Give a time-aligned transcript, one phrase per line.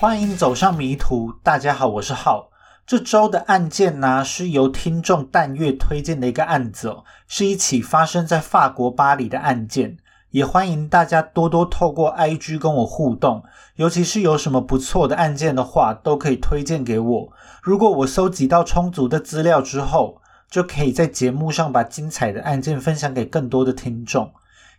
[0.00, 1.30] 欢迎走上迷途。
[1.42, 2.48] 大家好，我是浩。
[2.86, 9.98] 这周的案件呢，是由听众淡月推荐的一个案子哦，是一起发生在法国巴黎的案件。
[10.30, 13.44] 也欢迎大家多多透过 IG 跟我互动，
[13.76, 17.28] 尤其是有什么不错的案件的话，都可以推荐给我。
[17.62, 24.32] 如果我搜集到充足的资料之后，就可以在节目上把精彩的案件分享给更多的听众。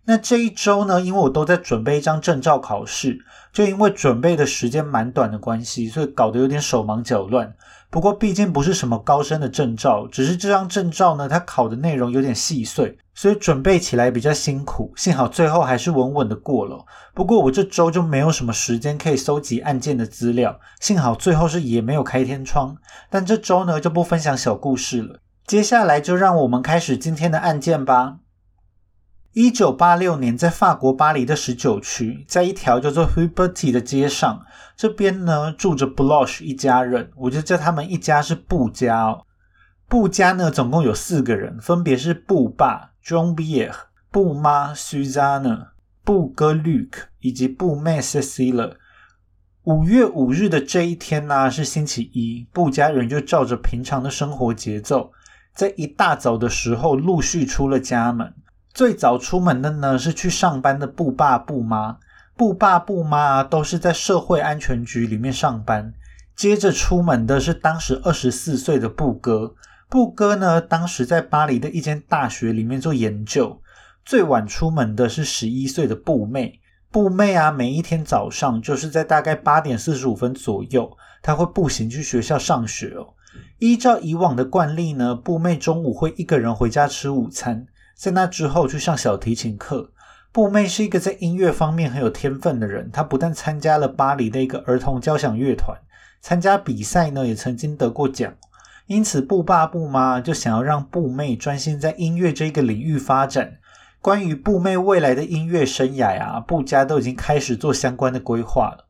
[0.05, 3.19] 那这一周呢，因为我都在准备一张证照考试，
[3.53, 7.53] 就因为准备的时间蛮短的关系，所以搞得有点手忙脚乱。
[7.89, 14.91] 不过毕竟不是什么高深的证照，只是这张证照呢，它考的内容有点细碎，所以准备起来比较辛苦。
[14.95, 16.85] 幸好最后还是稳稳的过了。
[17.13, 22.77] 不过我这周就没有什么时间可以搜集案件的资料，幸好最后是也没有开天窗。
[23.09, 28.15] 但这周呢就不分享小故事了，接下来就让我们开始今天的案件吧。
[29.33, 39.25] 一九八六年，在法国巴黎的十九区，在一条叫做 Huberty 的街上，这边呢住着 Blush 一家人，我就叫他们一家是布家哦。
[39.87, 43.71] 布家呢总共有四个人，分别是布爸 John Bier、
[44.11, 45.67] 布妈 Suzanne、
[46.03, 48.73] 布哥 Luke 以及布妹 Cecilia。
[49.63, 55.13] 五月五日的这一天呢是星期一，布家人就照着平常的生活节奏，
[55.53, 58.33] 在一大早的时候陆续出了家门。
[58.73, 61.97] 最早出门的呢是去上班的布爸布妈，
[62.37, 65.93] 布爸布妈都是在社会安全局里面上班。
[66.35, 69.53] 接着出门的是当时二十四岁的布哥，
[69.89, 73.61] 布哥呢当时在巴黎的一间大学里面做研究。
[74.05, 83.13] 最晚出门的是十一岁的布妹，布妹啊每一天早上就是在大概八点四十五分左右，她会步行去学校上学哦。
[83.59, 87.67] 依照以往的惯例呢，布妹中午会一个人回家吃午餐。
[87.95, 89.91] 在那之后去上小提琴课。
[90.31, 95.77] 布妹是一个在音乐方面很有天分的人，她不但参加了巴黎的一个儿童交响乐团，
[96.21, 98.33] 参加比赛呢也曾经得过奖。
[98.87, 103.57] 因此，布爸布妈就想要让布妹专心在音乐这一个领域发展。
[104.01, 108.87] 关于布妹未来的音乐生涯啊，布家都已经开始做相关的规划了。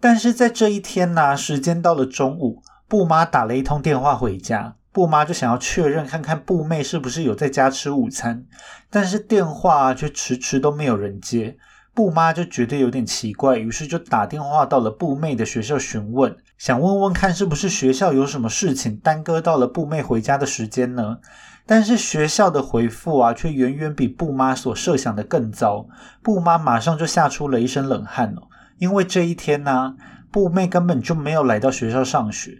[0.00, 4.76] 但是在这一天呢，时间到了中午，布妈打了一通电话回家。
[4.92, 8.44] 布妈就想要确认看看布妹是不是有在家吃午餐，
[8.90, 11.56] 但是电话却迟迟都没有人接。
[11.92, 21.18] 布妈就觉得有点奇怪，于是就打电话到了布妹的学校询问，想问问看是不是学校有什么事情耽搁到了布妹回家的时间呢？
[21.66, 25.86] 但是学校的回复啊，却远远比布妈所设想的更糟。
[26.22, 29.94] 布妈马上就吓出了一身冷汗哦，因为这一天呢，
[30.32, 32.58] 布妹根本就没有来到学校上学。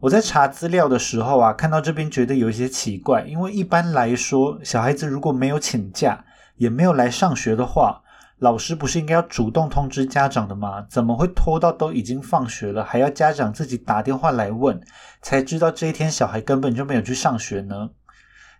[0.00, 8.00] 我在查资料的时候啊，看到这边觉得有一些奇怪，因为一般来说，小孩子如果没有请假，也没有来上学的话，
[8.38, 10.86] 老师不是应该要主动通知家长的吗？
[10.88, 14.80] 怎么会拖到都已经放学了，还要家长自己打电话来问，
[15.20, 17.90] 才知道这一天小孩根本就没有去上学呢？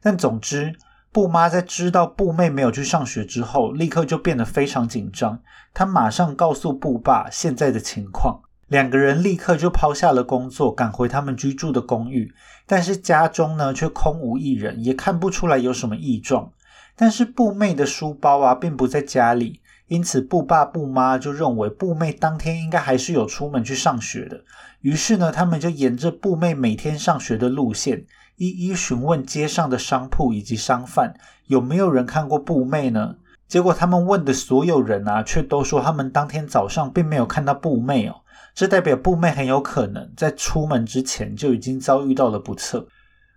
[0.03, 0.75] 但总之，
[1.13, 5.41] 布妈在知道布妹没有去上学之后，立刻就变得非常紧张，
[5.73, 8.41] 她马上告诉布爸现在的情况。
[8.69, 12.33] 两个人立刻就抛下了工作，赶回他们居住的公寓。
[12.67, 16.53] 但是家中呢，却空无一人，也看不出来有什么异状。
[16.95, 24.43] 但是布妹的书包啊，并不在家里，因此布爸布妈就认为布妹当天应该还是有出门去上学的。
[24.83, 28.05] 于是呢，他们就沿着布妹每天上学的路线，
[28.37, 31.15] 一一询问街上的商铺以及商贩，
[31.47, 33.17] 有没有人看过布妹呢？
[33.47, 38.17] 结果他们问的所有人啊，却都说他们当天早上并没有看到布妹哦。
[38.59, 42.89] 这代表布妹很有可能在出门之前就已经遭遇到了不测。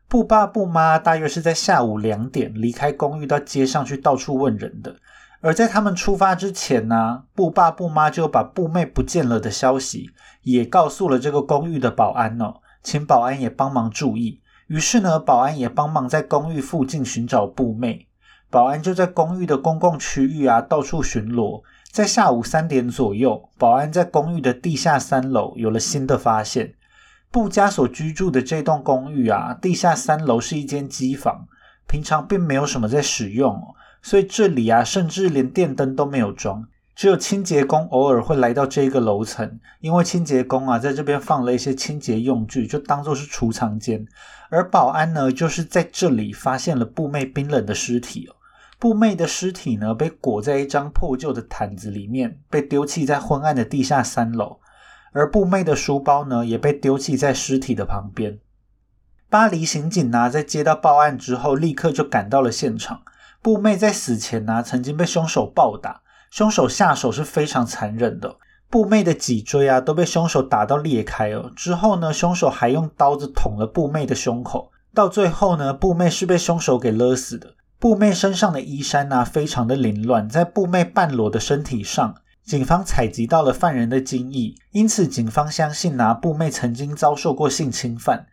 [0.07, 4.95] 布爸布妈大约是在下午两点离开公寓到街上去到处问人的。
[5.41, 10.09] 而在他们出发之前呢，布爸布妈就把布妹不见了的消息
[10.41, 14.41] 也告诉了这个公寓的保安哦，请保安也帮忙注意。
[14.65, 18.07] 于是呢，保安也帮忙在公寓附近寻找布妹。
[18.49, 21.61] 保安就在公寓的公共区域啊到处巡逻。
[21.91, 26.73] 在下午三点左右，保安在公寓的地下三楼有了新的发现。
[27.29, 31.47] 布家所居住的这栋公寓啊，地下三楼是一间机房，
[31.87, 33.61] 平常并没有什么在使用，
[34.01, 36.65] 所以这里啊，甚至连电灯都没有装，
[36.95, 44.05] 只有清洁工偶尔会来到这个楼层，因为清洁工啊在这边放了一些清洁用具，就当做是储藏间。
[44.49, 48.35] 而保安呢，就是在这里发现了布妹冰冷的尸体哦。
[48.81, 54.59] 布妹的尸体呢，被裹在一张破旧的毯子里面，被丢弃在昏暗的地下三楼。
[55.13, 58.39] 而布妹的书包呢，也被丢弃在尸体的旁边。
[59.29, 63.03] 巴黎刑警呢，在接到报案之后，立刻就赶到了现场。
[63.43, 66.01] 布妹在死前呢，曾经被凶手暴打，
[66.31, 68.37] 凶手下手是非常残忍的。
[68.67, 71.51] 步妹的脊椎啊都被凶手打到裂开哦。
[71.55, 74.71] 之后呢，凶手还用刀子捅了步妹的胸口。
[74.91, 77.53] 到最后呢，步妹是被凶手给勒死的。
[77.81, 82.13] 步妹身上的衣衫啊，非常的凌乱，在步妹半裸的身体上，
[82.43, 88.27] 警方采集到了犯人的精液，因此警方相信啊，步妹曾经遭受过性侵犯。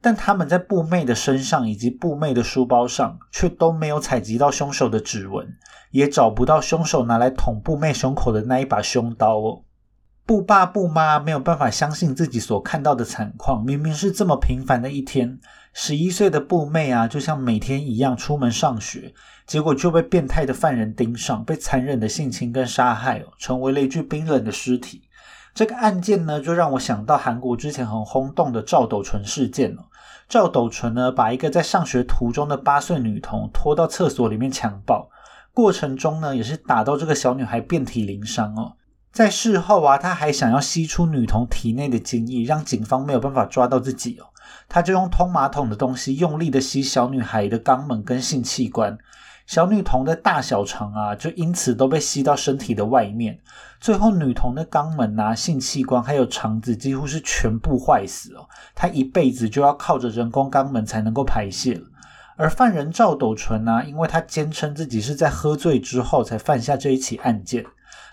[0.00, 5.54] 但他们在步妹的身上以及步妹的书包上，却都没有采集到凶手的指纹，
[5.90, 9.64] 也找不到凶手拿来捅步妹胸口的那一把凶刀哦。
[10.24, 15.38] 布爸布妈没有办法相信自己所看到的惨况，明明是这么平凡的一天，
[15.76, 19.12] 十一岁的布妹啊，就像每天一样出门上学，
[19.44, 25.02] 结果就被变态的犯人盯上，被残忍的性侵跟杀害哦，成为了一具冰冷的尸体。
[25.52, 29.82] 这个案件呢，就让我想到韩国之前很轰动的赵斗淳事件哦。
[30.28, 35.10] 赵斗淳呢，把一个在上学途中的八岁女童拖到厕所里面强暴，
[35.52, 38.74] 过程中呢，也是打到这个小女孩遍体鳞伤哦。
[39.12, 44.26] 在事后啊，他还想要吸出女童体内的精液，让警方没有办法抓到自己哦。
[44.68, 48.98] 他就用通马桶的东西用力的吸小女孩的肛门跟性器官。
[49.46, 53.38] 小女童的大小肠啊，就因此都被吸到身体的外面。
[53.78, 58.48] 最后，女童的肛门啊、性器官还有肠子几乎是全部坏死哦。
[58.74, 61.78] 她一辈子就要靠着人工肛门才能够排泄。
[62.36, 67.64] 而犯人赵斗淳呢，因为他坚称自己是在喝醉之后才犯下这一起案件。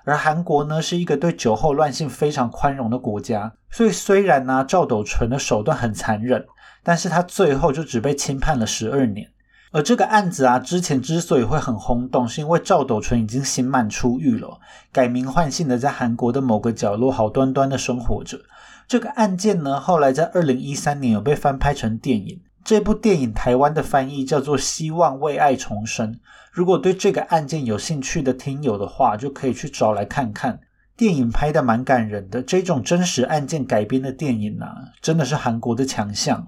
[0.04, 6.46] 而韩国呢，是一个对酒后乱性非常宽容的国家，所以虽然呢赵斗淳的手段很残忍，
[6.84, 9.30] 但是他最后就只被轻判了十二年。
[9.74, 14.60] 而这个案子啊，之前之所以会很轰动，是因为赵斗淳已经刑满出狱了，
[14.92, 18.38] 改名换姓的在韩国的某个角落好端端的生活着。
[18.86, 26.14] 这个案件呢，后来在二零一三年有被翻拍成电影，这部电影台湾的翻译叫做《希望为爱重生》。
[26.52, 30.60] 如果对这个案件有兴趣的听友的话，就可以去找来看看。
[30.98, 36.46] 电影拍的蛮感人的，这种真实案件改编的电影啊，真的是韩国的强项。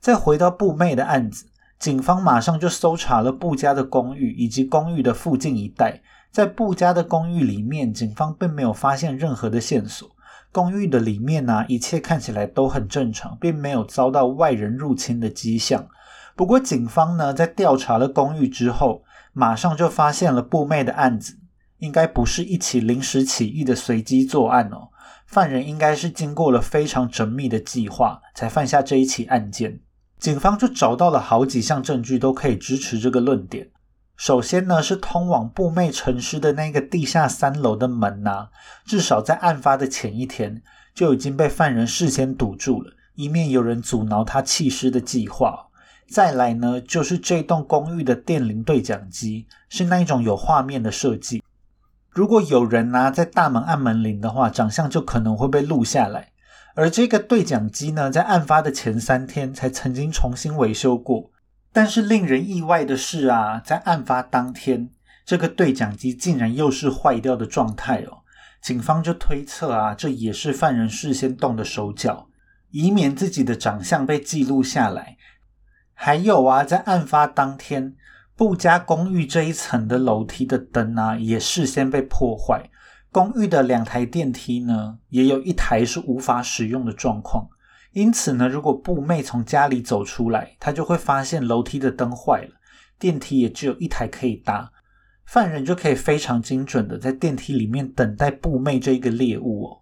[0.00, 1.46] 再回到布妹的案子。
[1.78, 6.00] 警方马上就搜查了布家的公寓以及公寓的附近一带，
[6.30, 10.08] 在布家的公寓里面，警方并没有发现任何的线索。
[10.52, 15.88] 公寓的里面呢，一切看起来都很正常，并没有遭到外人入侵的迹象。
[16.36, 19.02] 不过，警方呢在调查了公寓之后，
[19.32, 21.38] 马上就发现了布妹的案子，
[21.78, 24.88] 应该不是一起临时起意的随机作案哦，
[25.26, 29.80] 犯人应该是经过了非常缜密的计划，才犯下这一起案件。
[30.18, 33.70] 警方就找到了好几项证据，都可以支持这个论点。
[34.16, 38.50] 首先呢，是通往布妹沉尸的那个地下三楼的门呐，
[38.84, 40.62] 至少在案发的前一天
[40.94, 45.70] 就已经被犯人事先堵住了，以免有人阻挠他弃尸的计划。
[46.12, 51.42] 再来呢，就是这栋公寓的电铃对讲机是那一种有画面的设计，
[52.10, 56.28] 如果有人呐在大门按门铃的话，长相就可能会被录下来。
[56.74, 61.30] 而这个对讲机呢，在案发的前三天才曾经重新维修过。
[61.72, 64.90] 但是令人意外的是啊，在案发当天，
[65.24, 68.18] 这个对讲机竟然又是坏掉的状态哦。
[68.60, 72.28] 警方就推测啊，这也是犯人事先动的手脚，
[72.70, 75.16] 以免自己的长相被记录下来。
[76.04, 77.94] 还有啊，在案发当天，
[78.34, 82.68] 布家公寓这一层的楼梯的灯啊，也事先被破坏。
[83.12, 87.46] 公寓的两台电梯呢，也有一台是无法使用的状况。
[87.92, 92.56] 因此呢，如果布妹从家里走出来，她就会发现楼梯的灯坏了，
[92.98, 94.72] 电梯也只有一台可以搭，
[95.24, 99.78] 犯人就可以非常精准的在电梯里面等待布妹这一个猎物哦。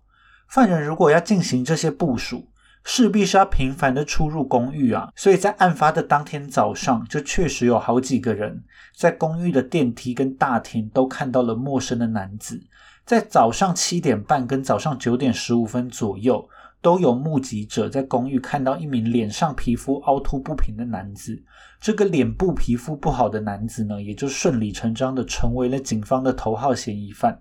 [0.51, 2.50] 犯人如果要进行这些部署，
[2.85, 8.63] 势必是要频繁的出入公寓啊，所以在案发的当天早上，就确实有好几个人
[8.97, 12.61] 在公寓的电梯跟大厅都看到了陌生的男子。
[13.05, 16.49] 在早上七点半跟早上九点十五分左右，
[16.81, 21.43] 都有目击者在公寓看到一名脸上皮肤凹凸不平的男子。
[21.81, 27.41] 这个脸部皮肤不好的男子呢，也就顺理成章的成为了警方的头号嫌疑犯。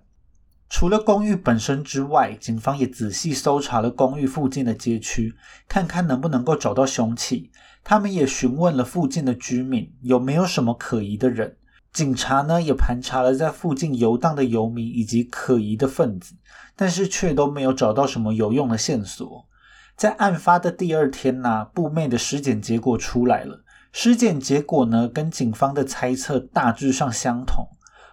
[0.70, 5.34] 除了公寓本身之外，警方也仔细搜查了公寓附近的街区，
[5.68, 7.50] 看看能不能够找到凶器。
[7.82, 11.56] 他们也询问了附近的居民，有没有什么可疑的人。
[11.92, 16.36] 警察呢也盘查了在附近游荡的游民以及可疑的分子，
[16.76, 19.48] 但是却都没有找到什么有用的线索。
[19.96, 23.64] 在案发的第二天呢，布妹的尸检结果出来了。
[23.92, 27.66] 尸检结果呢跟警方的猜测大致上相同。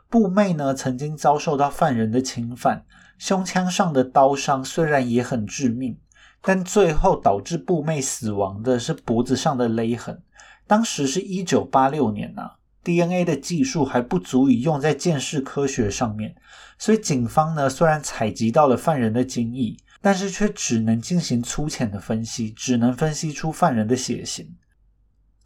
[0.09, 2.85] 布妹呢曾经遭受到犯人的侵犯，
[3.17, 5.97] 胸腔上的刀伤虽然也很致命，
[6.41, 10.21] 但最后导致布妹死亡的是脖子上的勒痕。
[10.65, 12.51] 当时是一九八六年呐。
[12.83, 16.33] DNA 的技术还不足以用在鉴识科学上面，
[16.77, 24.55] 所以警方呢虽然采集到了犯人的精液，但是却只能进行粗浅的分析，只能分析出犯人的血型。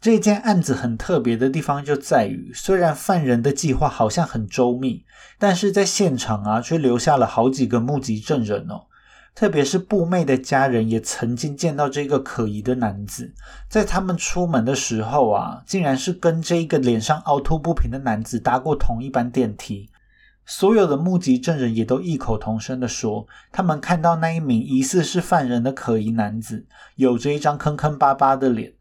[0.02, 5.04] 这件案子很特别的地方就在于，虽然犯人的计划好像很周密，
[5.38, 8.86] 但是在现场啊，却留下了好几个目击证人哦。
[9.32, 13.32] 特别是布妹的家人也曾经见到这个可疑的男子，
[13.68, 19.88] 在他们出门的时候啊，竟然是跟这一个脸上凹凸不平的男子搭过同一班电梯。
[20.44, 26.66] 所有的目击证人也都异口同声的说，他们看到那一名疑似是犯人的可疑男子，
[26.96, 28.72] 有着一张坑坑巴巴的脸。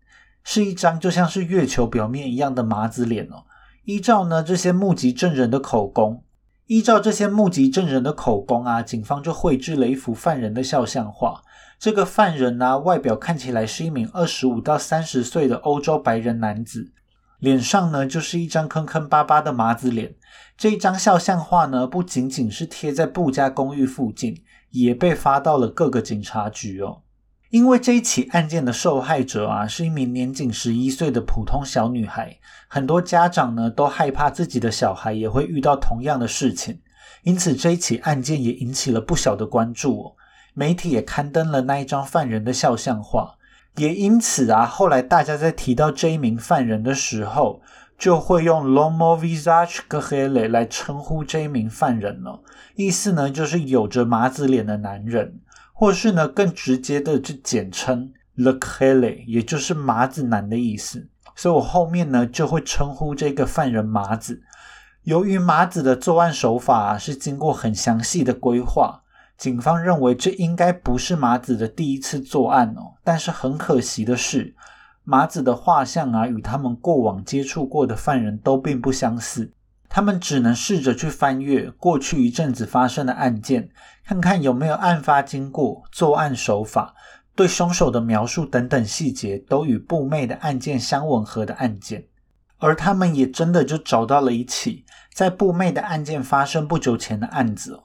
[0.44, 3.44] 是一张就像是月球表面一样的麻子脸哦。
[3.86, 6.24] 依照呢这些目击证人的口供，
[6.68, 11.42] 依照这些目击证人的口供啊，警方就绘制了一幅犯人的肖像画。
[11.80, 16.92] 这个犯人呢，外表看起来是一名二十五到三十岁的欧洲白人男子，
[17.40, 20.14] 脸上呢就是一张坑坑巴巴的麻子脸。
[20.56, 27.02] 这一张肖像画呢，不仅仅是贴在布家公寓附近，也被发到了各个警察局哦。
[27.52, 32.38] 因为这一起案件的受害者啊，是一名年仅十一岁的普通小女孩，
[32.70, 36.80] 很多家长呢都害怕自己的小孩也会遇到同样的事情，
[37.24, 40.16] 因此这一起案件也引起了不小的关注哦。
[40.54, 43.36] 媒体也刊登了那一张犯人的肖像画，
[43.76, 47.62] 也因此啊，后来大家在提到这一名犯人的时候，
[47.98, 52.42] 就会用 Lomo Visage Gehele 来称呼这一名犯人了，
[52.76, 55.42] 意思呢就是有着麻子脸的男人。
[55.82, 61.08] 或是呢，更直接的就简称 The Kelly，也就是麻子男的意思。
[61.36, 64.44] 所以我后面呢就会称呼这个犯人麻子。
[65.06, 69.02] 由于麻子的作案手法是经过很详细的规划，
[69.40, 72.94] 警方认为这应该不是麻子的第一次作案哦。
[73.04, 74.54] 但是很可惜的是，
[75.04, 79.52] 麻子的画像啊，与他们过往接触过的犯人都并不相似。
[79.94, 83.70] 他们只能试着去翻阅过去一阵子发生的案件，
[84.06, 86.96] 看看有没有案发经过、作案手法、
[87.36, 92.08] 对凶手的描述等等细节都与布妹的案件相吻合的案件。
[92.58, 97.82] 而他们也真的就找到了一起在布妹的案件发生不久前的案子。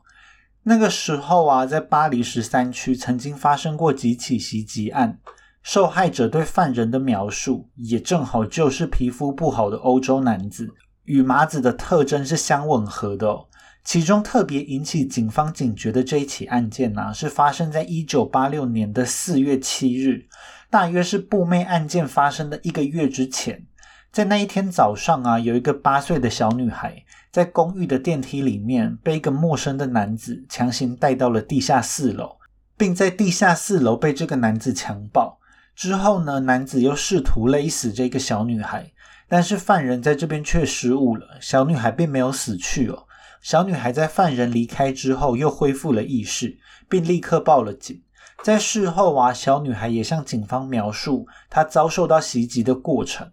[0.62, 5.18] 那个时候啊，在巴黎十三区曾经发生过几起袭击案，
[5.60, 10.68] 受害者对犯人的描述也正好就是皮肤不好的欧洲男子。
[11.06, 13.36] 与麻子的特征是相吻合的。
[13.82, 20.26] 其中特别引起警方警觉的这一起案件呢，是发生在一九八六年的四月七日，
[20.68, 23.64] 大约是布妹案件发生的一个月之前。
[24.10, 32.36] 在那一天早上啊，有一个八岁的小女孩在公寓的电梯里面被一个陌生的男子强行带到了地下四楼，
[32.76, 35.38] 并在地下四楼被这个男子强暴。
[35.76, 38.90] 之后呢，男子又试图勒死这个小女孩。
[39.28, 43.06] 但是犯人在这边却失误了，小女孩并没有死去哦。
[43.42, 48.02] 小女孩在犯人离开之后又恢复了意识，并立刻报了警。
[48.42, 53.30] 在事后啊，小女孩也向警方描述她遭受到袭击的过程。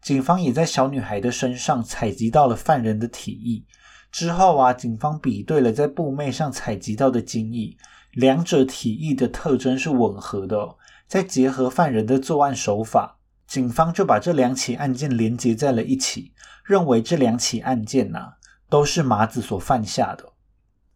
[0.00, 3.64] 警方也在小女孩的身上采集到了犯人的体液。
[4.12, 7.76] 之后啊，警方比对了在布妹上采集到的精液，
[8.12, 10.76] 两者体液的特征是吻合的。
[11.06, 13.18] 再结合犯人的作案手法。
[13.46, 16.32] 警方就把这两起案件连接在了一起，
[16.64, 18.34] 认为这两起案件呐
[18.68, 20.32] 都是麻子所犯下的。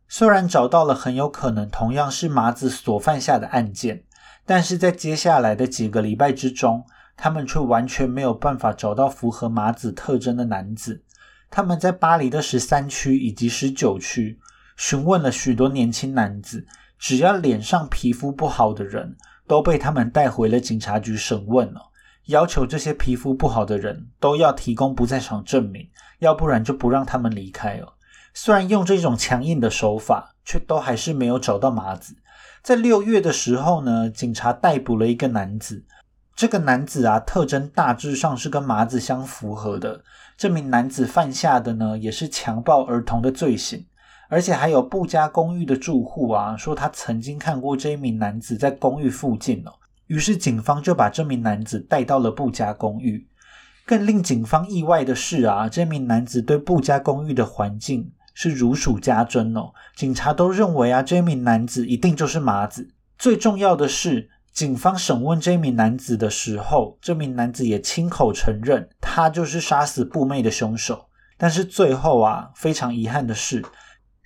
[0.09, 4.05] 虽然找到了很有可能同样是麻子所犯下的案件，
[4.47, 6.85] 但是在接下来的几个礼拜之中，
[7.17, 11.05] 他们却完全没有办法找到符合麻子特征的男子。
[11.50, 14.38] 他们在巴黎的十三区以及十九区
[14.76, 16.67] 询问了许多年轻男子，
[16.99, 21.83] 只要脸上皮肤不好的人都被他们带回了警察局审问了。
[22.28, 27.94] 要求这些皮肤不好的人都要提供不在场证明，要不然就不让他们离开了。
[28.35, 32.14] 虽然用这种强硬的手法，却都还是没有找到麻子。
[32.62, 35.87] 在六月的时候呢，警察逮捕了一个男子。
[36.37, 40.04] 这个男子啊，特征大致上是跟麻子相符合的。
[40.37, 43.87] 这名男子犯下的呢，也是强暴儿童的罪行，
[44.28, 49.73] 而且还有布家公寓的住户啊，说他曾经看过这一名男子在公寓附近哦。
[50.08, 53.26] 于是，警方就把这名男子带到了布家公寓。
[53.86, 59.72] 更令警方意外的是啊，这名男子对布家公寓的环境是如数家珍哦。
[59.96, 62.88] 警察都认为啊，这名男子一定就是麻子。
[63.18, 71.06] 最重要的是，警方审问这名男子的时候，这名男子也亲口承认，他就是杀死布妹的凶手。
[71.36, 73.64] 但是最后啊，非常遗憾的是。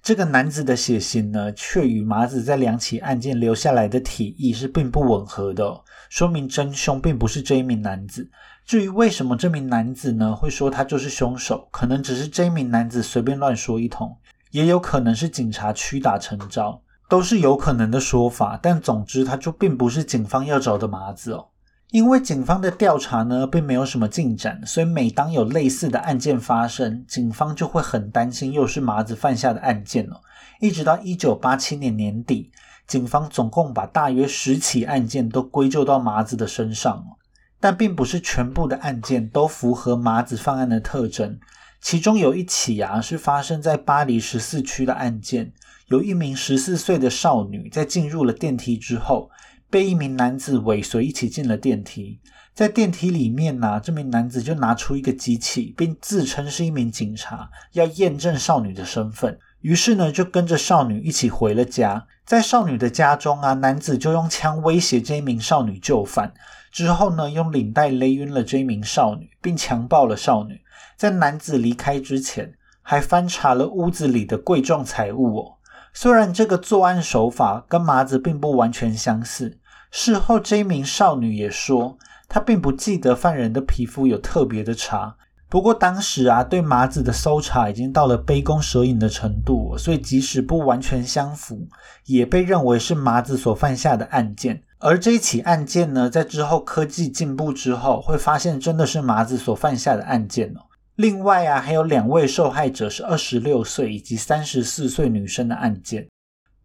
[0.03, 8.29] 这个男子的血型呢，却与麻子在两起案件留下来的体液是并不吻合的，说明真凶并不是这一名男子。
[8.67, 14.17] 至于为什么这名男子呢会说他就是凶手，可能只是这名男子随便乱说一通，
[14.51, 18.59] 也有可能是警察屈打成招，都是有可能的说法。
[18.61, 21.47] 但总之，他就并不是警方要找的麻子哦。
[21.93, 30.23] 因为警方的调查呢，并没有什么进展，所以每当有类似的案件发生，警方就会很担心又是麻子犯下的案件哦。
[30.59, 32.51] 一直到一九八七年年底，
[32.87, 37.21] 警方总共把大约十起案件都归咎到麻子的身上哦。
[37.61, 41.39] 但并不是全部的案件都符合麻子犯案的特征，
[41.83, 45.53] 其中有一起啊，是发生在巴黎十四区的案件，
[45.89, 49.29] 有一名十四岁的少女在进入了电梯之后。
[49.73, 52.21] 被一名男子尾随一起进了电梯，
[52.53, 59.39] 在电梯里面呢，这名男子就拿出一个机器，并自称是一名警察，要验证少女的身份。
[59.63, 62.07] 于是呢，就跟着少女一起回了家。
[62.27, 66.35] 在少女的家中啊，男子就用枪威胁这一名少女就范，
[66.71, 70.61] 之后呢，用领带勒晕了这一名少女，并强暴了少女。
[70.99, 72.53] 在男子离开之前，
[72.83, 75.57] 还翻查了屋子里的贵重财物哦。
[75.95, 79.59] 虽然这个作案手法跟麻子并不完全相似。
[79.95, 85.15] 事后，这名少女也说，她并不记得犯人的皮肤有特别的差。
[85.51, 91.69] 不过当时啊，对麻子的搜查已经到了杯弓蛇影的程度，所以即使不完全相符，
[92.07, 94.63] 也被认为是麻子所犯下的案件。
[94.79, 100.61] 而这一起案件呢，在之后科技进步之后，会发现真的是麻子所犯下的案件哦。
[100.97, 106.09] 另外啊，还有两位受害者是二十六岁以及三十四岁女生的案件。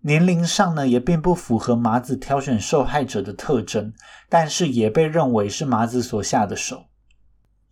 [0.01, 3.93] 年龄上呢，也并不符合麻子挑选受害者的特征，
[4.30, 6.86] 但是也被认为是麻子所下的手。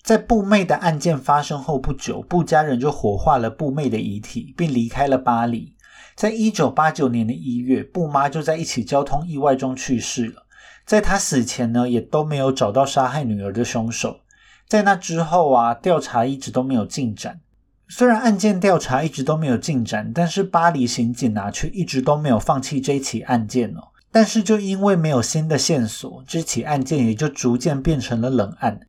[0.01, 5.75] 在布妹的案件发生后不久，布家人就火化了布妹的遗体，并离开了巴黎。
[6.15, 10.45] 在一九八九年的一月，布妈就在一起交通意外中去世了。
[10.85, 14.19] 在她死前呢，也都没有找到杀害女儿的凶手。
[14.67, 17.39] 在那之后啊，调查一直都没有进展。
[17.87, 23.89] 虽然案件调查一直都没有进展，但是巴黎刑警啊却一直都没有放弃这起案件哦。
[24.11, 28.79] 但是就因为没有新的线索，这起案件也就逐渐变成了冷案。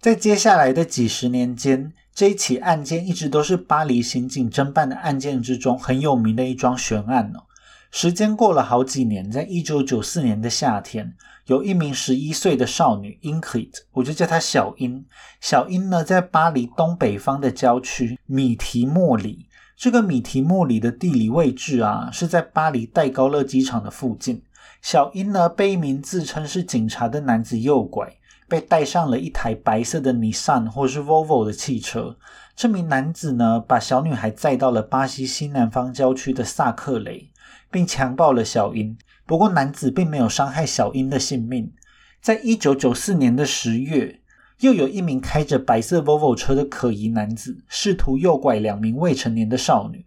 [0.00, 7.44] 在接下来的几十年间，这一起案件一直都是巴黎刑警侦办的案件之中很有名的一桩悬案哦。
[7.90, 11.14] 时间过了好几年，在一九九四年的夏天。
[11.52, 15.04] 有一名十一岁的少女 Ingrid，我就叫她小英。
[15.38, 19.48] 小英呢，在巴黎东北方的郊区米提莫里。
[19.76, 24.42] 这个米提莫里的地理位置啊，是在巴黎戴高乐机场的附近。
[24.80, 28.10] 小英呢，被一名自称是警察的男子诱拐，
[28.48, 32.16] 被带上了一台白色的 Nissan 或是 Volvo 的汽车。
[32.56, 37.30] 这名男子呢，把小女孩载到了巴西西南方郊区的萨克雷，
[37.70, 38.96] 并强暴了小英。
[39.32, 41.72] 不过，男子并没有伤害小英的性命。
[42.20, 44.20] 在一九九四年的十月，
[44.60, 50.04] 又有一名开着白色 Volvo 车的可疑男子试图诱拐两名未成年的少女。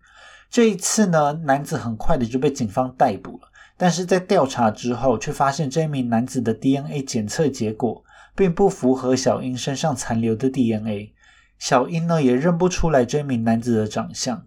[0.51, 3.47] 这一次呢，男子很快的就被警方逮捕了。
[3.75, 8.03] 但是在调查之后，却发现这名男子的 DNA 检测结果
[8.35, 11.15] 并不符合小英身上残留的 DNA。
[11.57, 14.45] 小英呢，也认不出来这名男子的长相。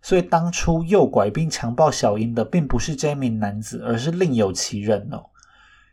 [0.00, 5.26] 所以当初诱拐并强暴小英的，并不是这名男子，而是另有其人哦。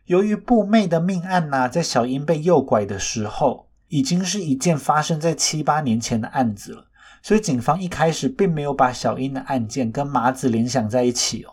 [0.06, 6.86] 由于布妹的命案呐，在小英被诱拐的时候，已经是一件发生在七八年前的案子了，
[7.22, 11.50] 所以警方一开始并没有把小英的案件跟麻子联想在一起哦。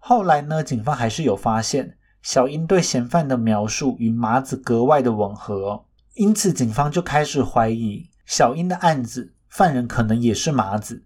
[0.00, 5.84] 后来呢，警方还是有发现小英对嫌犯的描述与麻子格外的吻合哦，
[6.14, 11.04] 因此警方就开始怀疑小英的案子犯人可能也是麻子。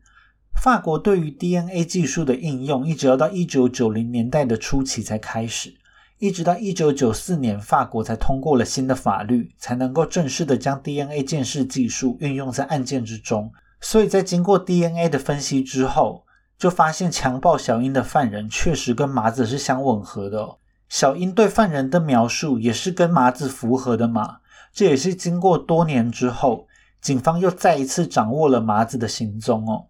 [0.63, 5.73] 法国对于 DNA 技术的应用，一直要到一九九零年代的初期才开始，
[6.19, 13.53] 一直到一九九四年，法国才通过了新的法律，才能够正式的将 DNA 鉴识技术运用在案件之中。
[13.81, 16.25] 所以在经过 DNA 的分析之后，
[16.59, 20.57] 就发现强暴小英的犯人确实跟麻子是相吻合的。
[20.89, 24.39] 小英对犯人的描述也是跟麻子符合的嘛？
[24.73, 26.67] 这也是经过多年之后，
[27.01, 29.87] 警方又再一次掌握了麻子的行踪哦。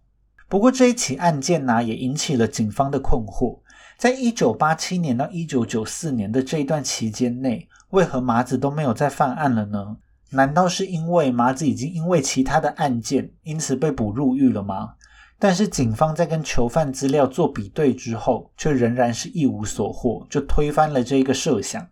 [0.49, 3.59] 不过这一起案件呢，也引起了警方的困惑。
[3.97, 9.97] 在一九八七年到一九九四年的这一段期间内，为何麻子都没有再犯案了呢？
[10.29, 14.93] 难道是因为麻子已经因为其他的案件，因此被捕入狱了吗？
[15.39, 21.87] 但是警方在跟囚犯资料做比对之后，却仍然是一无所获，就推翻了这一个设想。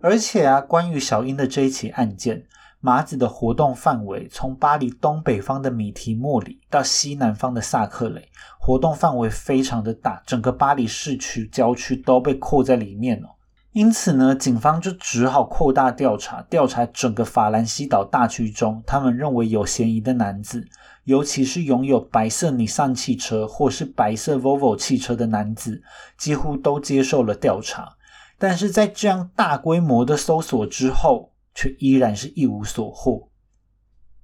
[0.00, 2.44] 而且啊，关于小英的这一起案件。
[2.80, 13.28] 麻子的活动范围从巴黎东北方的米提莫里到西南方的萨克雷，活动范围非常的大，整个巴黎市区郊区都被扣在里面哦。
[13.72, 20.66] 因此呢，警方就只好扩大调查，调查整个法兰西岛大区中，他们认为有嫌疑的男子，
[21.04, 25.82] 尤其是拥有白色尼桑汽车或是白色 Volvo 汽车的男子，
[26.16, 27.96] 几乎都接受了调查。
[28.38, 33.28] 但是在这样大规模的搜索之后，却依然是一无所获。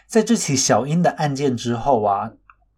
[0.06, 2.30] 在这起小英的案件之后啊，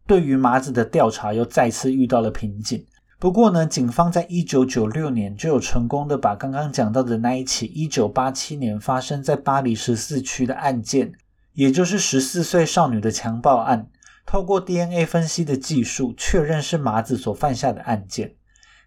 [0.07, 2.87] 对于麻子的调查又再次遇到了瓶颈。
[3.19, 11.13] 不过呢，警方在一九九六年就有成功的把刚刚讲到的那一起一九八七年发生在巴黎十四区的案件，
[11.55, 13.89] 也就是十四岁少女的强暴案，
[14.27, 18.35] 透过 DNA 分析的技术确认是麻子所犯下的案件。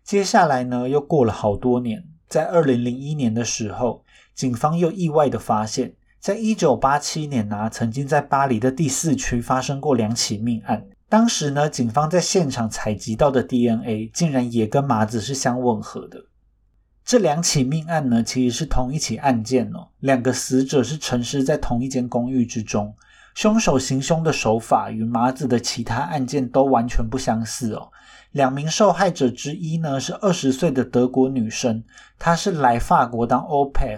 [0.04, 4.06] 接下来呢，又过了好多年，在二零零一年的时候，
[4.38, 10.86] 警方又意外的发现，在一九八七年啊，曾经在巴黎的第四区发生过两起命案。
[11.10, 16.24] 当时呢，警方在现场采集到的 DNA 竟然也跟麻子是相吻合的。
[17.04, 19.88] 这两起命案呢，其实是同一起案件哦。
[20.02, 22.94] 两个死者是沉尸在同一间公寓之中，
[23.34, 27.90] 凶手行凶的手法与麻子的其他案件都完全不相似哦。
[28.34, 31.84] 两名受害者之一呢，是二十岁的德国女生，
[32.20, 33.98] 她是来法国当 OPEC。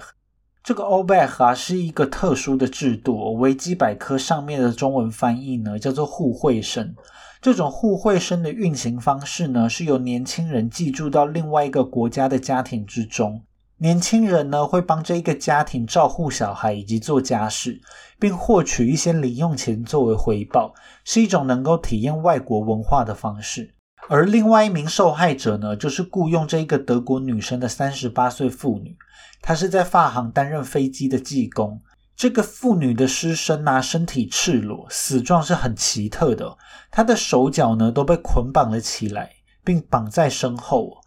[0.70, 6.94] 这个 OBEC 啊是一个特殊的制度，维基百科上面的中文翻译呢叫做互惠生。
[7.42, 13.42] 这种互惠生的运行方式呢，是由年轻人寄住到另外一个国家的家庭之中，
[13.80, 17.82] 年轻人呢会帮这一个家庭照顾小孩以及做家事，
[18.20, 20.72] 并获取一些零用钱作为回报，
[21.04, 23.74] 是一种能够体验外国文化的方式。
[24.08, 28.96] 而另外一名受害者呢，就是雇佣这一个德国女生的三十八岁妇女。
[29.42, 31.82] 她是在发行担任飞机的技工。
[32.16, 36.58] 这个妇女的尸身啊，身体赤裸，死状是很奇特的。
[36.92, 39.32] 她的手脚呢都被捆绑了起来，
[39.64, 40.98] 并绑在身后。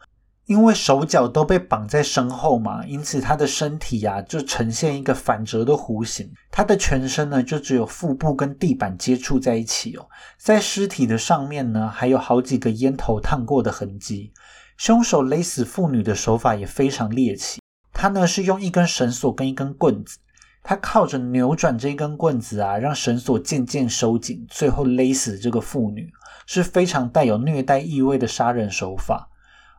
[0.46, 6.30] 因为手脚都被绑在身后嘛，因此她的身体呀就呈现一个反折的弧形。
[6.50, 10.08] 她的全身呢就只有腹部跟地板接触在一起哦。
[10.38, 14.32] 在尸体的上面呢，还有好几个烟头烫过的痕迹。
[14.76, 17.61] 凶手勒死妇女的手法也非常猎奇。
[17.92, 20.18] 他呢是用一根绳索跟一根棍子，
[20.62, 26.12] 他靠着扭转这根棍子啊，让绳索渐渐收紧，最后勒死这个妇女，
[26.46, 29.28] 是非常带有虐待意味的杀人手法。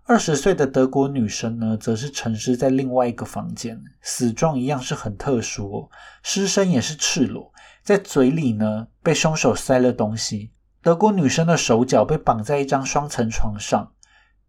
[0.06, 5.90] 二十岁的德国女生呢，则是沉尸在另外一个房间，死状一样是很特殊，哦，
[6.22, 10.52] 尸身也是赤裸，在嘴里呢被凶手塞了东西。
[10.82, 13.94] 德国女生的手脚被绑在一张双层床上，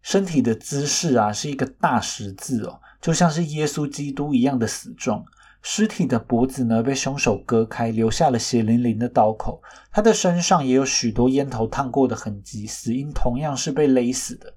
[0.01, 2.81] 身体的姿势啊是一个大十字哦。
[3.05, 5.23] 就像是耶稣基督一样的死状，
[5.61, 9.61] 尸体的脖子呢被凶手割开，留下了血淋淋的刀口。
[9.91, 14.51] 他的身上也有许多烟头烫过的痕迹，死因同样是被勒死的。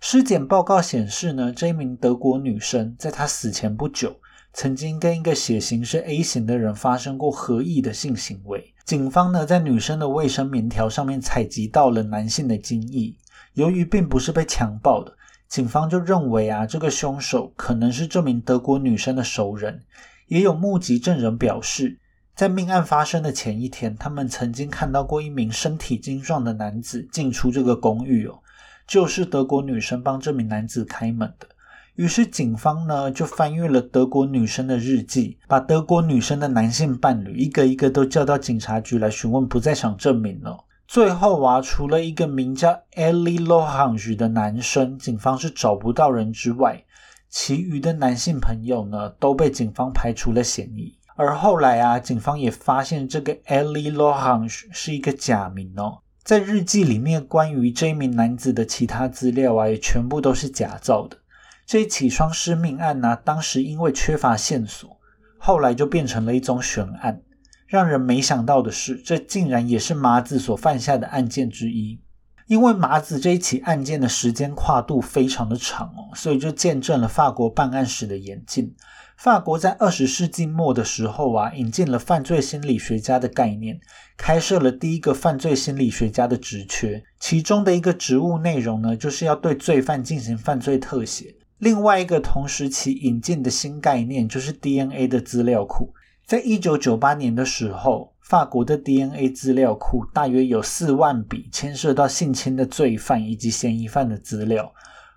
[0.00, 4.16] 尸检报告显示呢，这一名德国女生在她死前不久，
[4.54, 8.72] 曾经跟一个血型是 A 型的人发生过合意的性行为。
[8.86, 13.14] 警方呢在女生的卫生棉条上面采集到了男性的精液，
[13.52, 15.18] 由于并不是被强暴的。
[15.50, 19.82] 警方就认为啊，这个凶手可能是这名德国女生的熟人。
[20.28, 21.98] 也有目击证人表示，
[22.36, 28.38] 在命案发生的前一天，他们曾经看到过一名身体精壮的男子进出这个公寓哦，
[28.86, 31.48] 就是德国女生帮这名男子开门的。
[31.96, 40.64] 于是警方呢就翻阅了德国女生的日记，把德国女生的男性伴侣一个一个都叫到警察局来询问不在场证明了。
[40.90, 46.82] 最后啊，除了一个名叫 Ellie Lohange 的男生，警方是找不到人之外，
[47.28, 50.98] 其余的男性朋友呢都被警方排除了嫌疑。
[51.14, 61.16] 而后来啊，警方也发现这个 Ellie Lohange 是一个假名哦，在日记里面关于这一名男子的其他资料啊，也全部都是假造的。
[61.64, 64.98] 这一起双尸命案呢，当时因为缺乏线索，
[65.38, 67.22] 后来就变成了一宗悬案。
[67.70, 72.00] 让人没想到的是，这竟然也是麻子所犯下的案件之一。
[72.48, 78.74] 因为麻子这一起案件的时间跨度非常的长哦，所以就见证了法国办案史的演进。
[79.16, 83.78] 法国在二十世纪末的时候啊，引进了犯罪心理学家的概念，
[84.16, 87.00] 开设了第一个犯罪心理学家的职缺。
[87.20, 91.32] 其中的一个职务内容呢，就是要对罪犯进行犯罪特写。
[91.58, 95.94] 另外一个同时期引进的新概念，就是 DNA 的资料库。
[96.30, 104.72] 在一九九八年的时候，法国的 DNA 资料库大约有四万笔牵涉到性侵的罪犯以及嫌疑犯的资料。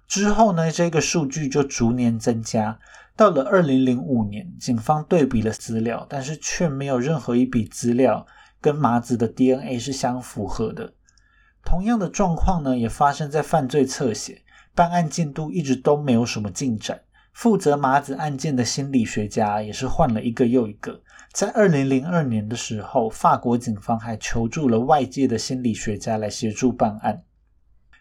[0.08, 2.80] 之后呢，这个数据就逐年增加。
[3.16, 8.26] 到了二零零五年，警方对比了资料，但是却没有任何一笔资料
[8.60, 10.96] 跟麻子的 DNA 是相符合的。
[11.64, 14.42] 同样的状况呢，也发生在犯罪侧写，
[14.74, 17.02] 办案进度一直都没有什么进展。
[17.32, 21.02] 负责麻子案件的心理学家也是换了一个又一个。
[21.34, 27.24] 在二零零二年的时候，法国警方还求助了外界的心理学家来协助办案。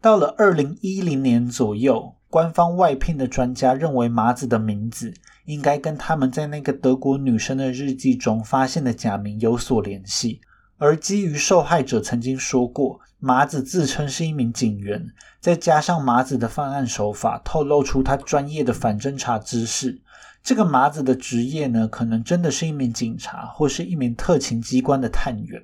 [0.00, 5.12] 到了二零一零年左右，官方外聘的专家认为麻子的名字。
[5.46, 10.40] 应该跟他们在那个德国女生的日记中发现的假名有所联系，
[10.78, 15.04] 而基于受害者曾经说过麻子自称是一名警员，
[15.40, 20.00] 再加上麻子的犯案手法透露出他专业的反侦查知识，
[20.44, 25.60] 这个麻子的职业呢，可能真的是一名警察或是一名特勤机关的探员。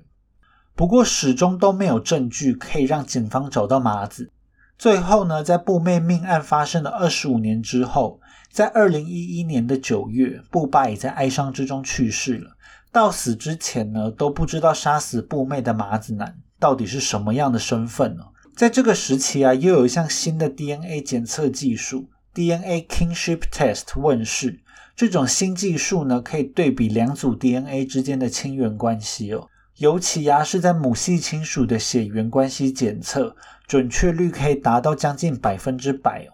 [0.77, 4.31] 不过始终都没有证据可以让警方找到麻子。
[4.79, 8.21] 最后呢，在布妹命案发生的二十五年之后。
[8.53, 12.57] 在二零一一年的九月，布爸也在哀伤之中去世了。
[12.91, 18.23] 到死之前呢，都不知道杀死布妹的麻子男到底是什么样的身份呢？
[18.55, 24.61] 在这个时期啊，又有一项新的 DNA 检测技术 ——DNA Kinship Test 问世。
[24.95, 29.49] 这种新技术呢，可以对比两组 DNA 之间的亲缘关系哦。
[29.79, 33.37] 尤其啊，是在母系亲属的血缘关系检测，
[33.67, 36.33] 准确率可以达到将近百分之百哦。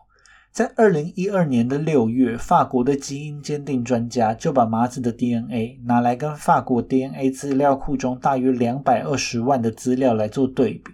[0.53, 10.93] 在二零一二年的六月，法国的基因鉴定专家就把麻子的 DNA 拿来跟法国 DNA 资料库中大约两百二十万的资料来做对比，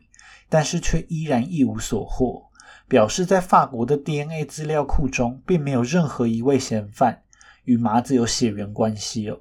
[0.49, 2.45] 但是却依然一无所获，
[2.89, 7.21] 表示在法国的 DNA 资料库中并没有任何一位嫌犯
[7.65, 9.41] 与麻子有血缘关系哦。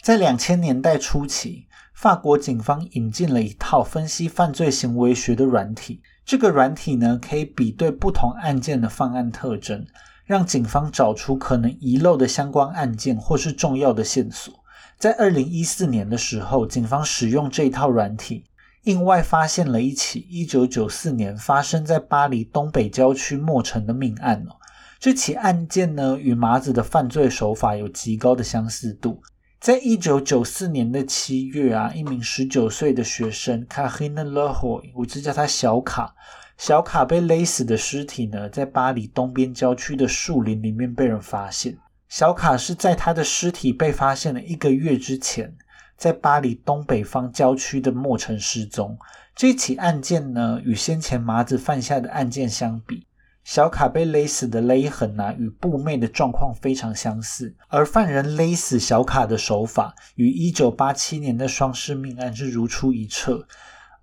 [0.00, 1.66] 在两千年代初期，
[2.00, 6.00] 法国警方引进了一套分析犯罪行为学的软体。
[6.24, 9.86] 这个软体呢，可以比对不同案件的犯案特征，
[10.24, 14.54] 让警方找出可能遗漏的相关案件或是重要的线索。
[14.96, 18.46] 在二零一四年的时候，警方使用这套软体，
[18.82, 24.56] 意外发现了一起一九九四年发生在巴黎东北郊区莫城的命案哦。
[24.98, 29.20] 这起案件呢，与麻子的犯罪手法有极高的相似度。
[29.60, 36.14] 在一九九四年的七月啊，一名十九岁的学生卡黑纳勒霍，我只叫他小卡。
[36.56, 41.76] 小卡被勒死的尸体呢，在巴黎东边郊区的树林里面被人发现。
[42.08, 45.54] 小卡是在他的尸体被发现的一个月之前，
[45.94, 48.98] 在巴黎东北方郊区的莫城失踪。
[49.36, 53.06] 这起案件呢，与先前麻子犯下的案件相比。
[53.50, 63.44] 小卡被勒死的勒痕啊，与布妹的状况非常相似，而犯人勒死小卡的手法与一九八七年的双尸命案是如出一辙。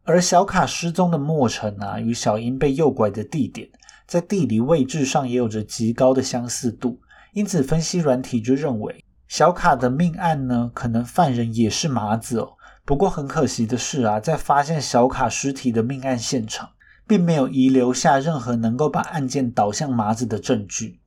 [0.03, 3.69] 而小卡失踪的莫城啊，与小英被诱拐的地点，
[4.05, 6.99] 在地理位置上也有着极高的相似度，
[7.31, 12.49] 因此分析软体就认为小卡的命案呢，可能犯人也是麻子哦。
[12.83, 16.67] 不过很可惜的是啊，在发现小卡尸体的命案现场。
[17.07, 20.99] 并没有遗留下任何能够把案件导向麻子的证据。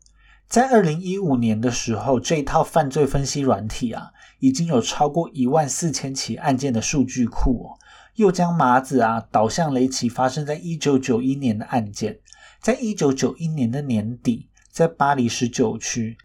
[0.48, 4.10] 在二零一五年的时候，这一套犯罪分析软体啊，
[4.40, 7.78] 已经有超过一万四千起案件的数据库哦，
[8.16, 12.18] 又将麻子啊导向了一起发生在一九九一年的案件。
[12.60, 16.18] 在一九九一年的年底，在巴黎十九区，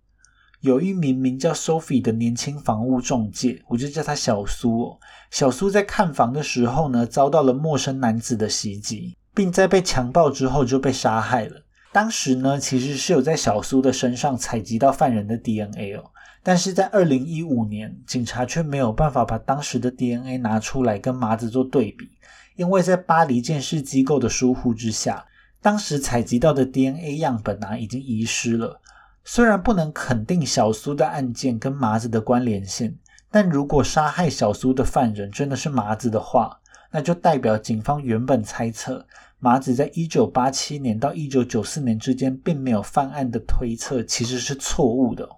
[0.61, 4.99] 有一名名叫 Sophie 的年轻房屋中介，我就叫他小苏哦。
[5.29, 9.15] 小苏在看房的时候呢，遭到了陌生男子的袭击。
[9.35, 11.61] 并在被强暴之后就被杀害了。
[11.91, 16.03] 当时呢，其实是有在小苏的身上采集到犯人的 DNA 哦，
[16.41, 22.09] 但是在二零一五年，警察却没有办法把当时的 DNA 拿出来跟麻子做对比，
[22.55, 25.25] 因为在巴黎监视机构的疏忽之下，
[25.61, 28.81] 当时采集到的 DNA 样本啊已经遗失了。
[29.23, 32.97] 虽然不能肯定小苏的案件跟麻子的关联性，
[33.31, 36.59] 但如果杀害小苏的犯人真的是麻子的话，
[36.91, 39.05] 那就代表警方原本猜测。
[39.45, 45.29] 麻子在一九八七年到一九九四年之间并没有犯案的推测其实是错误的。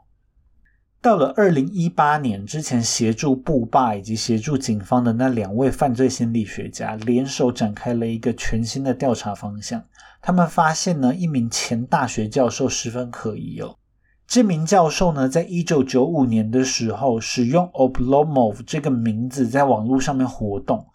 [1.02, 9.84] 到了二零一八年之前，协助布霸以及协助警方的那两位犯罪心理学家联手展开了一个全新的调查方向。
[10.22, 13.76] 他们发现呢，一名前大学教授十分可疑哦。
[14.26, 20.86] 这名教授呢，在一九九五年的时候，使用 Oblomov 这个名字在网络上面活动。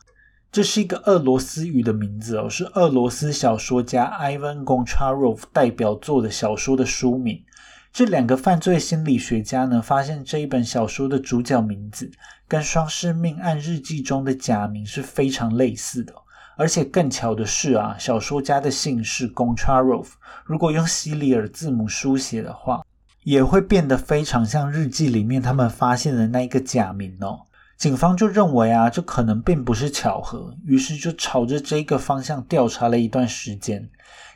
[0.53, 7.43] 这是一个俄罗斯语的名字哦，是俄罗斯小说家 Ivan Goncharov 代表作的小说的书名。
[7.91, 12.11] 这两个犯罪心理学家呢，发现这一本小说的主角名字
[12.47, 16.13] 跟《双尸命案日记》中的假名是非常类似的。
[16.59, 20.07] 而且更巧的是啊，小说家的姓氏 Goncharov，
[20.45, 22.83] 如果用西里尔字母书写的话，
[23.25, 27.41] 也会变得非常像日记里面他们发现的那一个假名哦。
[27.83, 33.91] 警方就认为啊，这可能并不是巧合，于是就朝着这个方向调查了一段时间。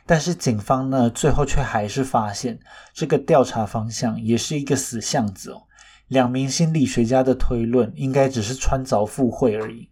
[0.05, 2.59] 但是警方呢，最后却还是发现
[2.93, 5.61] 这个调查方向也是一个死巷子哦。
[6.09, 9.87] 两名心理学家的推论应该只是穿凿附会而已。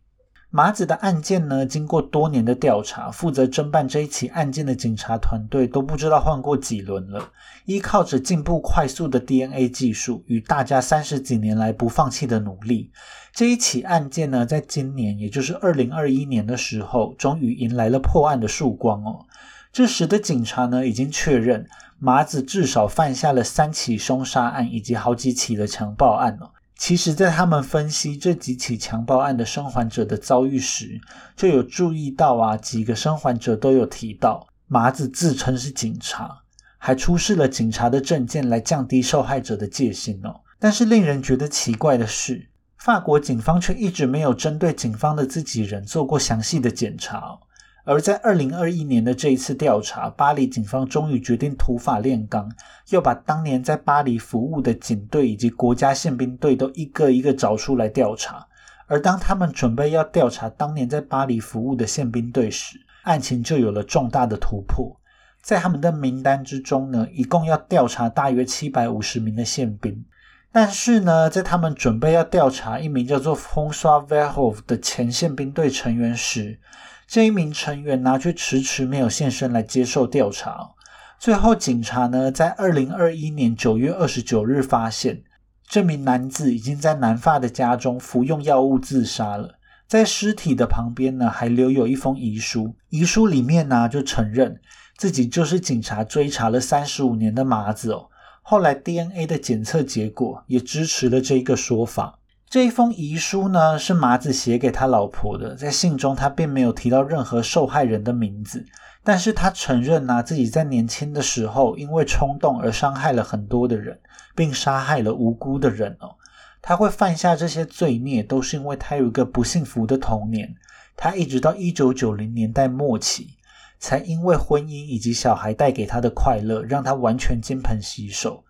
[0.56, 7.30] 麻子的案件呢，经过多年的调查，负责侦办这一起案件的警察团队都不知道换过几轮了。
[7.66, 12.90] 依靠着进步快速的 DNA 技术与大家三十几年来不放弃的努力，
[13.34, 19.26] 这一起案件呢，在今年，也就是二零二一年的时候，终于迎来了破案的曙光哦。
[19.74, 21.68] 这时的警察呢，已经确认
[22.00, 26.54] 麻子至少犯下了三起凶杀案以及好几起的强暴案了。
[26.78, 31.00] 其实，在他们分析这几起强暴案的生还者的遭遇时，
[31.36, 36.42] 就有注意到啊，几个生还者都有提到麻子自称是警察，
[36.78, 40.42] 还出示了警察的证件来降低受害者的戒心哦。
[40.60, 47.40] 但是，令人觉得奇怪的是，法国警方却一直没有针对警方的自己人做过详细的检查。
[47.86, 52.52] 而在二零二一年的这一次调查，巴黎警方终于决定土法炼钢，
[52.90, 58.46] 要把当年在巴黎服务的警队以及国家宪兵队都一个一个找出来调查。
[58.88, 65.00] 而当他们准备要调查当年在巴黎服务的宪兵队时，案情就有了重大的突破。
[65.42, 70.04] 在他们的名单之中呢，一共要调查大约七百五十名的宪兵，
[70.52, 76.60] 但是呢，在他们准备要调查一名叫做 François v e r h o v 的前宪兵队成员时，
[77.08, 80.72] 这一名成员呢，却迟迟没有现身来接受调查。
[81.20, 85.24] 最后，警察呢，在二零二一年九月二十九日发现，
[85.68, 89.56] 这名男子已经在南发的家中服用药物自杀了。
[89.88, 92.76] 在尸体的旁边呢，还留有一封遗书。
[92.90, 94.60] 遗书里面呢，就承认
[94.98, 98.10] 自己就是警察追查了三十五年的麻子哦。
[98.42, 102.20] 后来 DNA 的检测结果也支持了这一个说法。
[102.48, 105.56] 这一封遗书呢，是麻子写给他老婆的。
[105.56, 108.66] 在信中，他并没有提到任何受害人的名字，
[109.04, 114.00] 但是他承认呢，自己在年轻的时候因为冲动而伤害了很多的人，
[114.36, 116.16] 并杀害了无辜的人哦。
[116.62, 120.56] 他会犯下这些罪孽，都是因为他有一个不幸福的童年。
[120.96, 123.32] 他一直到一九九零年代末期，
[123.80, 128.45] 才因为婚姻以及小孩带给他的快乐，让他完全金盆洗手。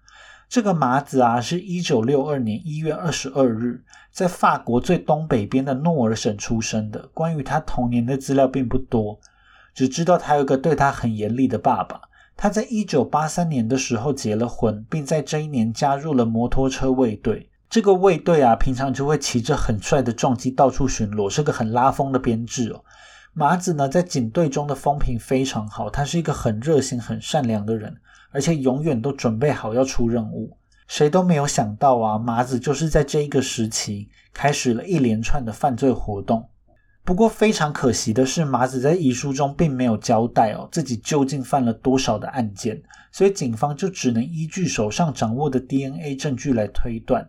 [0.47, 7.09] 这个麻子啊，是一九六二年一月二十二日在法国最东北边的诺尔省出生的。
[7.13, 9.19] 关于他童年的资料并不多，
[9.73, 11.99] 只知道他有个对他很严厉的爸爸。
[12.37, 17.49] 他在一九八三年的时候结了婚，并在这一年加入了摩托车卫队。
[17.69, 22.83] 这个卫队啊，平常就会骑着很帅的撞击到处巡逻，是个很拉风的编制哦。
[23.33, 27.97] 麻子呢，在警队中的风评非常好，他是一个很热心、很善良的人。
[28.35, 30.57] 而且永远都准备好要出任务，
[30.89, 36.49] 谁都没有想到啊，麻子就是在这一个时期开始了一连串的犯罪活动。
[37.05, 47.25] 不过非常可惜的是，麻子在遗书中并没有交代哦自己究竟犯了多少的案件，所以警方就只能依据手上掌握的 DNA 证据来推断。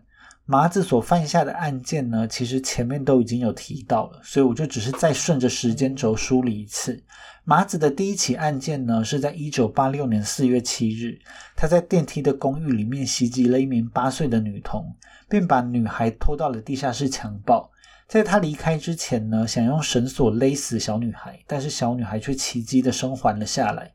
[0.49, 7.03] 麻子所犯下的案件呢，其实前面都已经有提到了，所以我就只是再顺着时间轴梳理一次。
[7.43, 11.19] 麻子的第一起案件呢，是在一九八六年四月七日，
[11.57, 14.95] 他在电梯的公寓里面袭击了一名八岁的女童，
[15.29, 17.69] 并把女孩拖到了地下室强暴。
[18.07, 23.93] 在他离开之前呢，想用绳索勒死小女孩，但是小女孩却奇迹的生还了下来。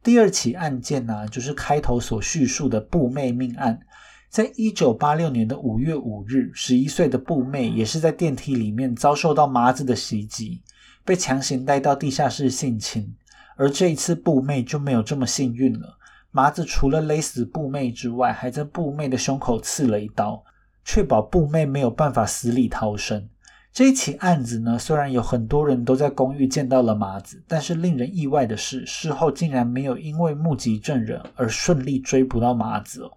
[0.00, 3.80] 第二起案件呢，就是开头所叙述的布妹命案。
[4.28, 10.60] 在一九八六年的五月五日，十一岁的布妹也是在电梯里面遭受到麻子的袭击，
[11.02, 13.14] 被强行带到地下室性侵。
[13.56, 15.96] 而这一次布妹就没有这么幸运了，
[16.30, 20.44] 麻子除了勒死布妹之外，还在布妹的胸口刺了一刀，
[20.84, 23.28] 确保布妹没有办法死里逃生。
[23.72, 33.12] 这一起案子呢，虽然有很多人都在公寓见到了麻子，但是令人意外的是，事后竟然没有因为目击证人而顺利追捕到麻子哦。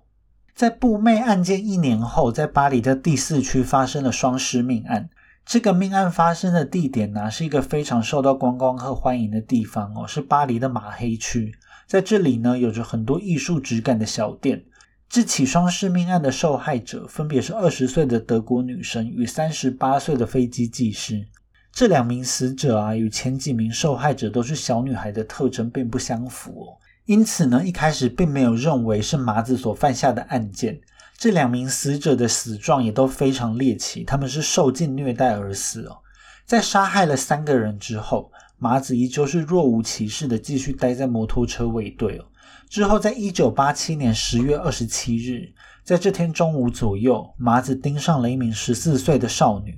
[0.55, 5.09] 在布妹案件一年后，在巴黎的第四区发生了双尸命案。
[5.43, 11.53] 这个命案发生的地点呢，是一个非常受到观光客欢迎的地方哦，是巴黎的马黑区。
[11.87, 14.63] 在这里呢，有着很多艺术质感的小店。
[15.09, 21.27] 这起双尸命案的受害者分别是二十岁的德国女生与三十八岁的飞机技师。
[21.73, 26.77] 这两名死者啊，与前几名受害者都是小女孩的特征并不相符哦。
[27.05, 30.79] 因此呢，一开始并没有认为是麻子所犯下的案件。
[31.17, 35.97] 这两名死者的死状也都非常猎奇，他们是受尽虐待而死哦。
[36.45, 42.25] 在杀害了三个人之后，麻子依旧是若无其事的继续待在摩托车卫队哦。
[42.69, 49.77] 之后，在一九八七年十月二十七日，在这天中午左右，麻子盯上了一名十四岁的少女。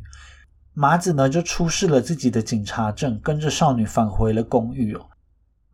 [0.73, 5.05] 麻子呢就出示了自己的警察证，跟着少女返回了公寓哦。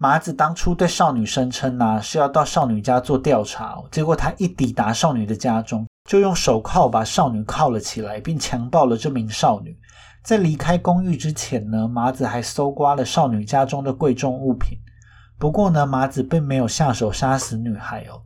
[0.02, 9.78] 麻子当初对少女声称呢是要到少女家做调查，结果他一抵达少女的家中，就用手铐把少女铐了起来，并强暴了这名少女。
[10.24, 14.78] 在离开公寓之前呢，麻子还搜刮了少女家中的贵重物品。
[15.38, 18.22] 不过呢，麻子并没有下手杀死女孩哦。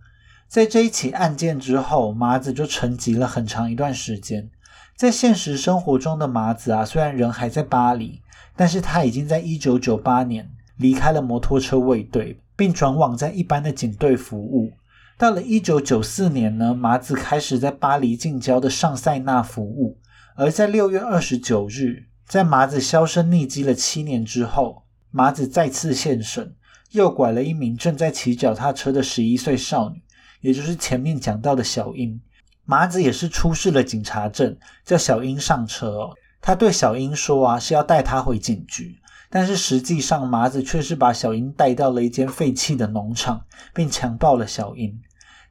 [0.48, 4.48] 在这一起案件之后，麻子就沉寂了很长一段时间。
[4.96, 8.22] 在现实生活中的麻子啊，虽然人还在巴黎，
[8.56, 10.48] 但是他已经在一九九八年
[10.78, 14.72] 离开了摩托车卫队，并转往在一般的警队服务。
[15.18, 19.98] 到了一九九四年呢，麻子开始在巴黎近郊的上塞纳服务。
[20.36, 26.56] 而在六月二十九日，在麻子销声匿迹了七年之后，麻子再次现身。
[26.92, 30.02] 诱拐了一名正在骑脚踏车的十一岁少女，
[30.42, 32.22] 也就是前面讲到的小英。
[32.66, 34.56] 麻子也是出示了警察证，
[34.86, 36.14] 叫小英上车哦。
[36.40, 38.96] 他对小英说啊，是要带她回警局，
[39.36, 43.42] 但是实际上麻子却是把小英带到了一间废弃的农场，
[43.74, 45.02] 并强暴了小英。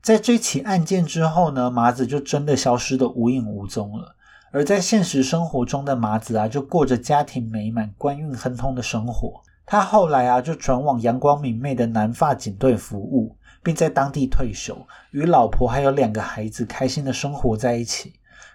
[0.01, 4.14] 在这起案件之后呢，麻子就真的消失的无影无踪了。
[4.53, 9.43] 而在现实生活中的麻子啊，就过着家庭美满、官运亨通的生活。
[9.66, 18.12] 他后来啊，就转往阳光明媚的南发警队服务，并在当地退休，与老婆还有两个孩子开心的生活在一起。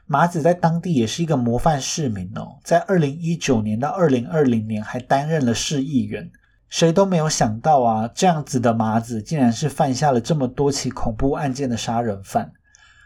[0.08, 6.32] 麻子在当地也是一个模范市民哦，在二零一九年到二零二零年还担任了市议员。
[6.70, 12.52] 谁都没有想到啊，这样子的麻子竟然是犯下了这么多起恐怖案件的杀人犯。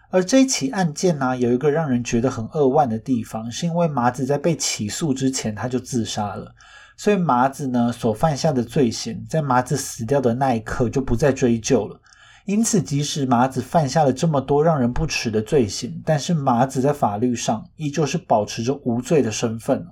[0.09, 6.53] 而这起案件呢，有一个让人觉得很扼腕的地方，是因为麻子在被起诉之前他就自杀了。
[6.97, 11.99] 所以麻子呢所犯下的罪行，在麻子死掉的那一刻就不再追究了。
[12.51, 19.87] 因此，即使麻子犯下了这么多让人不齿的罪行，但是麻子在法律上依旧是保持着无罪的身份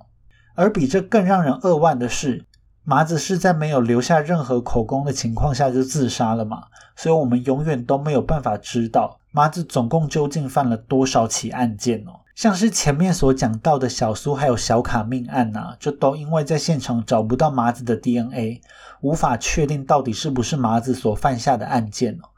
[0.54, 2.44] 而比这更让人扼腕的是，
[2.84, 6.64] 麻子是在没有留下任何口供的情况下就自杀了嘛？
[6.96, 12.20] 所以我们永远都没有办法知道麻子总共究竟犯了多少起案件哦。
[12.34, 18.60] 像是前面所讲到的小苏还有小卡命案呐，就都因为在现场找不到麻子的 DNA，
[19.00, 22.28] 无法确定到底是不是麻子所犯下的案件哦。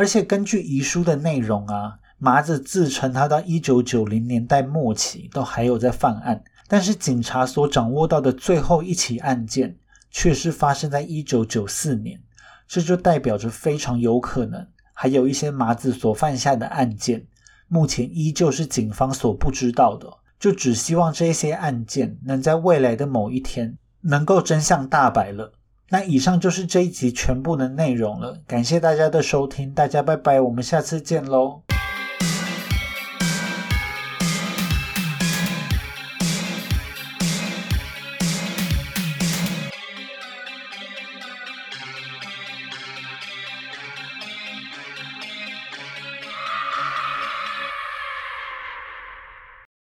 [0.00, 9.76] 而且根据遗书的内容啊，麻子自称他到一九九零年代末期都还有在犯案，但是警察所掌握到的最后一起案件
[10.10, 12.18] 却是发生在一九九四年，
[12.66, 17.26] 这就代表着非常有可能还有一些麻子所犯下的案件。
[17.68, 25.52] 目前依旧是警方所不知道的，就只希望这些案件能在未来的某一天能够真相大白了。
[25.92, 31.62] 那以上就是这一集全部的内容了，感谢大家的收听，大家拜拜，我们下次见喽。